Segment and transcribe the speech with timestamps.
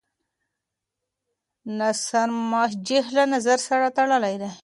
[1.79, 4.51] نثر مسجع له نظم سره تړلی دی.